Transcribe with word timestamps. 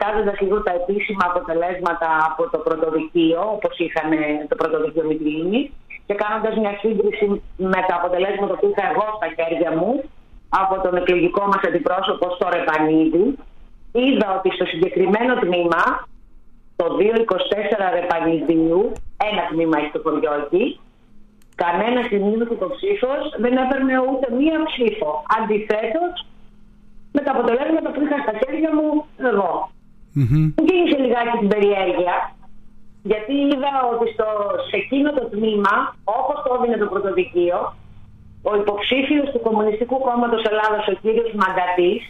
κοιτάζοντας 0.00 0.40
λίγο 0.40 0.62
τα 0.62 0.72
επίσημα 0.80 1.24
αποτελέσματα 1.30 2.08
από 2.28 2.42
το 2.52 2.58
πρωτοδικείο, 2.66 3.40
όπως 3.56 3.74
είχαν 3.78 4.10
το 4.50 4.54
πρωτοδικείο 4.60 5.04
Μητρίνη, 5.10 5.60
και 6.06 6.14
κάνοντας 6.22 6.54
μια 6.62 6.74
σύγκριση 6.82 7.26
με 7.72 7.80
τα 7.88 7.94
αποτελέσματα 8.00 8.54
που 8.58 8.66
είχα 8.70 8.84
εγώ 8.90 9.06
στα 9.18 9.28
χέρια 9.36 9.70
μου 9.78 9.92
από 10.62 10.74
τον 10.84 10.94
εκλογικό 11.00 11.42
μας 11.50 11.62
αντιπρόσωπο 11.68 12.26
στο 12.36 12.46
Ρεπανίδη, 12.56 13.24
είδα 13.92 14.26
ότι 14.38 14.48
στο 14.56 14.64
συγκεκριμένο 14.72 15.32
τμήμα, 15.42 15.82
το 16.80 16.86
224 16.98 17.86
Ρεπανιδίου, 17.98 18.92
ένα 19.30 19.42
τμήμα 19.50 19.76
έχει 19.78 19.92
το 19.96 20.00
χωριό 20.04 20.32
εκεί, 20.44 20.64
κανένας 21.64 22.06
του 22.08 22.56
υποψήφιο 22.58 23.12
δεν 23.42 23.54
έπαιρνε 23.62 23.94
ούτε 24.08 24.26
μία 24.38 24.58
ψήφο. 24.68 25.10
Αντιθέτως, 25.36 26.14
με 27.12 27.20
τα 27.24 27.30
αποτελέσματα 27.34 27.88
που 27.92 28.00
είχα 28.04 28.18
στα 28.24 28.34
χέρια 28.40 28.70
μου 28.76 28.88
εγώ. 29.30 29.54
Mm-hmm. 30.16 30.44
Μου 30.56 30.64
λιγάκι 31.04 31.36
την 31.38 31.48
περιέργεια, 31.48 32.16
γιατί 33.10 33.32
είδα 33.50 33.72
ότι 33.92 34.06
στο, 34.14 34.28
σε 34.68 34.76
εκείνο 34.82 35.08
το 35.18 35.24
τμήμα, 35.34 35.74
όπως 36.04 36.36
το 36.44 36.48
έδινε 36.54 36.76
το 36.82 36.86
πρωτοδικείο, 36.92 37.58
ο 38.50 38.52
υποψήφιος 38.62 39.28
του 39.30 39.40
Κομμουνιστικού 39.46 39.96
Κόμματος 40.06 40.42
Ελλάδας, 40.50 40.84
ο 40.92 40.94
κύριος 41.02 41.30
Μαγκατής, 41.40 42.02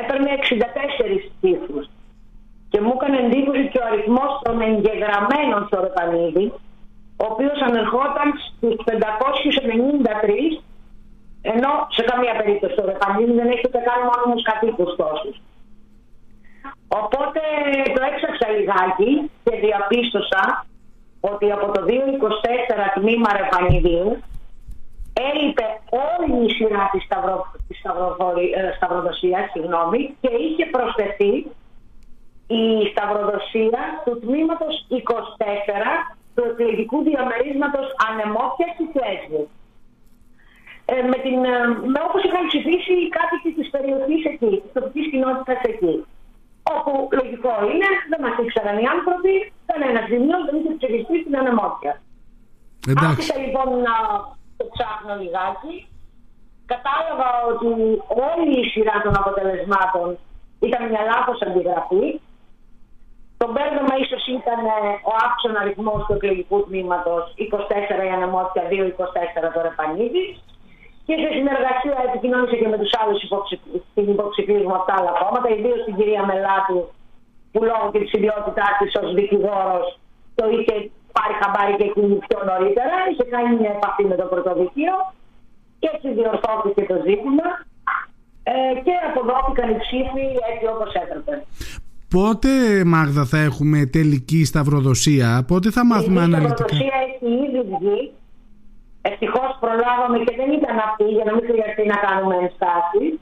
έπαιρνε 0.00 0.30
64 0.32 1.14
ψήφους. 1.36 1.84
Και 2.70 2.80
μου 2.80 2.92
έκανε 2.96 3.16
εντύπωση 3.24 3.62
και 3.72 3.80
ο 3.82 3.86
αριθμός 3.90 4.30
των 4.44 4.60
εγγεγραμμένων 4.68 5.60
στο 5.66 5.76
Ρεπανίδη, 5.86 6.46
ο 7.22 7.24
οποίος 7.32 7.58
ανερχόταν 7.68 8.28
στους 8.46 8.76
593 8.84 10.62
ενώ 11.42 11.70
σε 11.96 12.02
καμία 12.02 12.34
περίπτωση 12.40 12.74
το 12.74 12.84
Ρεπανίδη 12.90 13.32
δεν 13.32 13.48
έχει 13.52 13.64
ούτε 13.68 13.80
καν 13.88 14.00
μόνιμους 14.08 14.42
κατοίκους 14.50 14.90
τόσους. 15.00 15.36
Οπότε 16.98 17.40
το 17.94 18.00
έψαξα 18.10 18.48
λιγάκι 18.56 19.30
και 19.44 19.56
διαπίστωσα 19.64 20.66
ότι 21.20 21.52
από 21.52 21.66
το 21.72 21.80
224 21.88 21.90
τμήμα 22.94 23.30
Ρεπανιδίου 23.38 24.22
έλειπε 25.28 25.66
όλη 26.06 26.44
η 26.46 26.50
σειρά 26.56 26.88
της, 26.92 27.02
σταυρο, 27.04 27.36
της 27.68 27.78
ε, 28.54 28.72
σταυροδοσίας 28.76 29.50
συγγνώμη, 29.50 30.16
και 30.20 30.30
είχε 30.46 30.64
προσθεθεί 30.74 31.34
η 32.60 32.64
σταυροδοσία 32.90 33.82
του 34.04 34.18
τμήματος 34.22 34.86
24 34.88 34.94
του 36.34 36.42
εκλογικού 36.50 37.02
διαμερίσματος 37.02 37.86
Ανεμόφιας 38.08 38.72
της 38.78 38.90
Λέσβου. 39.00 39.44
Ε, 40.92 41.02
με, 41.10 41.18
την, 41.24 41.38
ε, 41.44 41.56
με 41.92 42.00
όπως 42.06 42.22
είχαν 42.24 42.46
ψηφίσει 42.46 42.92
οι 43.02 43.08
κάτοικοι 43.16 43.50
της 43.58 43.70
περιοχής 43.74 44.22
εκεί, 44.32 44.52
της 44.62 44.72
τοπικής 44.72 45.06
κοινότητας 45.10 45.60
εκεί. 45.72 45.94
Όπου 46.74 46.92
λογικό 47.20 47.52
είναι, 47.70 47.88
δεν 48.10 48.20
μας 48.24 48.34
ήξεραν 48.42 48.76
οι 48.80 48.86
άνθρωποι, 48.94 49.32
κανένας 49.70 50.04
σημείο 50.10 50.38
δεν 50.46 50.54
είχε 50.58 50.72
ψηφιστεί 50.78 51.16
στην 51.22 51.34
ανεμόφια. 51.40 51.94
Άρχισα 53.08 53.36
λοιπόν 53.44 53.68
να 53.88 53.94
το 54.58 54.64
ψάχνω 54.72 55.12
λιγάκι. 55.22 55.74
Κατάλαβα 56.72 57.28
ότι 57.50 57.70
όλη 58.30 58.52
η 58.62 58.68
σειρά 58.72 58.96
των 59.04 59.14
αποτελεσμάτων 59.20 60.08
ήταν 60.66 60.82
μια 60.90 61.02
λάθος 61.10 61.38
αντιγραφή. 61.46 62.06
Το 63.40 63.46
μπέρδεμα 63.52 63.94
ίσως 64.04 64.24
ήταν 64.38 64.60
ε, 64.74 64.78
ο 65.10 65.12
άξονας 65.26 65.60
αριθμό 65.62 65.94
του 66.04 66.14
εκλογικού 66.16 66.56
τμήματος 66.66 67.22
24 68.00 68.08
η 68.08 68.10
ανεμόφια, 68.16 68.62
2-24 68.70 68.74
το 69.54 69.60
Ρεπανίδη 69.66 70.24
και 71.10 71.18
σε 71.24 71.30
συνεργασία 71.38 71.96
επικοινώνησε 72.08 72.56
και 72.60 72.68
με 72.72 72.78
τους 72.82 72.92
άλλους 73.00 73.20
υποψηφίου 74.14 74.62
μου 74.68 74.76
από 74.78 74.86
τα 74.88 74.94
άλλα 74.98 75.12
κόμματα, 75.20 75.48
ιδίως 75.56 75.80
την 75.86 75.94
κυρία 75.98 76.22
Μελάτου, 76.30 76.80
που 77.52 77.60
λόγω 77.68 77.84
και 77.92 78.00
της 78.02 78.12
ιδιότητάς 78.18 78.72
της 78.80 78.92
ως 79.00 79.08
δικηγόρος 79.18 79.86
το 80.38 80.44
είχε 80.54 80.74
πάρει 81.16 81.34
χαμπάρι 81.40 81.74
και 81.78 81.86
εκείνη 81.90 82.14
πιο 82.26 82.38
νωρίτερα. 82.48 82.96
Είχε 83.10 83.24
κάνει 83.34 83.50
μια 83.60 83.72
επαφή 83.78 84.04
με 84.10 84.16
το 84.20 84.26
πρωτοδικείο 84.32 84.96
και 85.80 85.88
έτσι 85.94 86.08
διορθώθηκε 86.18 86.82
το 86.90 86.96
ζήτημα 87.06 87.46
ε, 88.50 88.52
και 88.84 88.94
αποδόθηκαν 89.08 89.66
οι 89.72 89.76
ψήφοι 89.84 90.26
έτσι 90.50 90.64
όπως 90.74 90.90
έπρεπε. 91.02 91.32
Πότε, 92.16 92.50
Μάγδα, 92.92 93.24
θα 93.32 93.38
έχουμε 93.48 93.78
τελική 93.96 94.40
σταυροδοσία, 94.44 95.28
πότε 95.50 95.68
θα 95.76 95.82
μάθουμε 95.90 96.20
αναλυτικά; 96.28 96.64
Η 96.64 96.78
σταυροδοσία 96.78 96.96
έχει 97.06 97.26
ήδη 97.46 97.60
βγει 97.72 98.00
Ευτυχώς 99.02 99.50
προλάβαμε 99.60 100.18
και 100.26 100.34
δεν 100.40 100.50
ήταν 100.58 100.76
αυτή 100.88 101.04
για 101.16 101.24
να 101.28 101.32
μην 101.34 101.44
χρειαστεί 101.50 101.84
να 101.92 101.96
κάνουμε 102.06 102.34
ενστάσεις. 102.44 103.12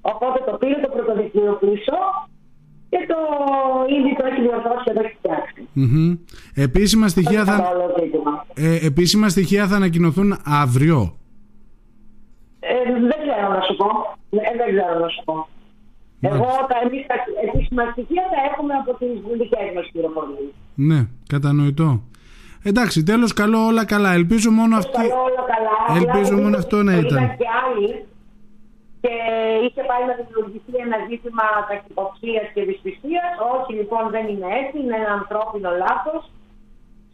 Οπότε 0.00 0.38
το 0.46 0.52
πήρε 0.60 0.76
το 0.84 0.88
πρωτοδικείο 0.94 1.52
πίσω 1.62 1.98
και 2.92 3.00
το 3.12 3.18
ήδη 3.96 4.16
το 4.18 4.24
έχει 4.30 4.40
διορθώσει 4.46 4.84
και 4.84 4.92
το 4.96 5.00
έχει 5.04 5.16
φτιάξει. 5.20 5.60
Mm-hmm. 5.80 6.10
Επίσημα, 6.66 7.08
στοιχεία 7.08 7.44
θα... 7.44 7.56
Ε, 8.54 8.86
επίσημα 8.86 9.28
στοιχεία 9.28 9.66
θα 9.66 9.76
ανακοινωθούν 9.76 10.30
αύριο. 10.44 11.16
Ε, 12.60 12.92
δεν 13.10 13.18
ξέρω 13.24 13.48
να 13.56 13.60
σου 13.60 13.76
πω. 13.76 13.88
Ε, 14.30 14.56
δεν 14.56 14.68
ξέρω 14.74 14.98
να 14.98 15.08
σου 15.08 15.22
πω. 15.24 15.48
Ναι. 16.20 16.28
Εγώ 16.28 16.50
τα, 16.68 16.76
εμείς, 16.84 17.06
τα 17.06 17.14
επίσημα 17.46 17.82
στοιχεία 17.92 18.24
τα 18.32 18.38
έχουμε 18.50 18.74
από 18.74 18.90
τις 18.98 19.08
δικές 19.38 19.68
μας 19.74 19.88
πληροφορίες. 19.92 20.52
Ναι, 20.74 21.06
κατανοητό. 21.28 22.02
Εντάξει, 22.62 23.02
τέλος 23.02 23.32
καλό, 23.32 23.66
όλα 23.66 23.84
καλά. 23.84 24.12
Ελπίζω 24.12 24.50
μόνο 24.50 24.76
αυτό. 24.76 24.98
Καλό, 24.98 25.22
όλα 25.28 25.44
καλά. 25.54 26.00
Ελπίζω 26.00 26.36
μόνο 26.42 26.56
αυτό 26.56 26.82
να 26.82 26.92
ήταν. 26.92 27.36
και 27.36 27.48
άλλοι 27.62 28.06
και 29.02 29.14
είχε 29.66 29.82
πάει 29.90 30.04
να 30.10 30.14
δημιουργηθεί 30.20 30.74
ένα 30.86 30.98
ζήτημα 31.08 31.44
ταχυποψίας 31.68 32.46
και 32.54 32.62
δυσπιστίας. 32.68 33.30
Όχι, 33.54 33.72
λοιπόν, 33.80 34.02
δεν 34.14 34.24
είναι 34.30 34.48
έτσι. 34.60 34.74
Είναι 34.82 34.96
ένα 35.02 35.12
ανθρώπινο 35.20 35.70
λάθος. 35.84 36.22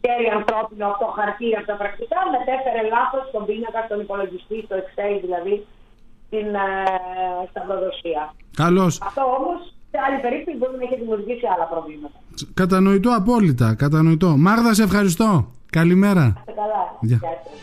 Χέρι 0.01 0.27
ανθρώπινο 0.39 0.85
αυτό 0.91 1.05
χαρτί 1.17 1.49
από 1.57 1.67
τα 1.71 1.75
πρακτικά. 1.81 2.19
Μετέφερε 2.35 2.81
λάθος 2.95 3.23
στον 3.31 3.43
πίνακα, 3.47 3.79
στον 3.87 3.99
υπολογιστή, 4.05 4.57
στο 4.65 4.75
Excel 4.81 5.15
δηλαδή, 5.25 5.55
στην 6.25 6.47
ε, 6.67 6.69
σταυροδοσία. 7.49 8.23
Καλώς. 8.61 8.93
Αυτό 9.09 9.23
όμως 9.37 9.59
σε 9.73 9.78
άλλη 10.05 10.19
περίπτωση 10.25 10.57
μπορεί 10.57 10.73
να 10.79 10.83
έχει 10.87 10.95
δημιουργήσει 11.01 11.45
άλλα 11.53 11.65
προβλήματα. 11.73 12.17
Κατανοητό 12.53 13.09
απόλυτα. 13.21 13.67
Κατανοητό. 13.83 14.29
Μάγδα, 14.37 14.73
σε 14.73 14.83
ευχαριστώ. 14.83 15.29
Καλημέρα. 15.77 16.25
Καλά. 16.45 16.81